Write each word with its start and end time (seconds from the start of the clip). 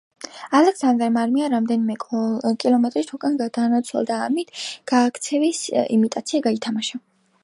ალექსანდრემ 0.59 1.17
არმია 1.23 1.49
რამდენიმე 1.53 1.97
კილომეტრით 2.63 3.13
უკან 3.17 3.37
გადაანაცვლა 3.41 4.03
და 4.13 4.17
ამით 4.29 4.57
გაქცევის 4.93 5.61
იმიტაცია 5.83 6.43
გაითამაშა. 6.49 7.03